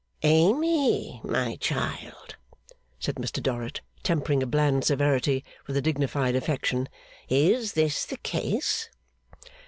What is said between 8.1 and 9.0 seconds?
case?